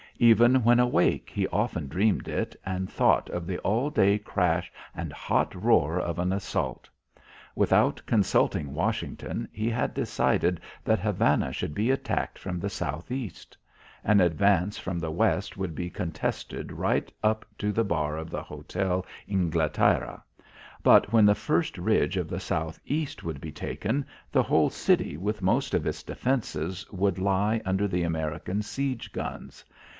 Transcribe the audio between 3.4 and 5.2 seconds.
the all day crash and